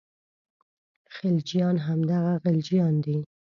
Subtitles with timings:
[1.15, 3.17] خلجیان همدغه غلجیان دي.